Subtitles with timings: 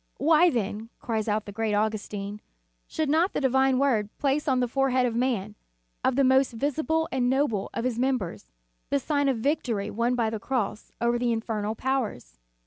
[0.17, 2.41] "Why then," cries out the great Augustin,
[2.87, 5.53] "should not the Divine Word place on the forehead of man,
[6.03, 8.49] on the most visible and noble of his mem bers,
[8.89, 12.39] the sign of victory won by the cross over the infernal powers."